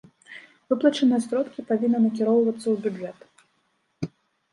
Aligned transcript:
Выплачаныя 0.73 1.19
сродкі 1.25 1.65
павінны 1.71 1.99
накіроўвацца 2.05 2.65
ў 2.65 2.73
бюджэт. 2.87 4.09